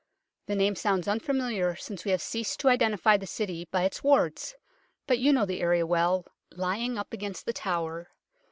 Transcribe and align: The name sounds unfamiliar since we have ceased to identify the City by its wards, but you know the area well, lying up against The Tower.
The 0.47 0.55
name 0.55 0.73
sounds 0.73 1.07
unfamiliar 1.07 1.75
since 1.75 2.05
we 2.05 2.09
have 2.09 2.23
ceased 2.23 2.59
to 2.61 2.69
identify 2.69 3.17
the 3.17 3.27
City 3.27 3.67
by 3.69 3.83
its 3.83 4.03
wards, 4.03 4.55
but 5.05 5.19
you 5.19 5.31
know 5.31 5.45
the 5.45 5.61
area 5.61 5.85
well, 5.85 6.25
lying 6.49 6.97
up 6.97 7.13
against 7.13 7.45
The 7.45 7.53
Tower. 7.53 8.09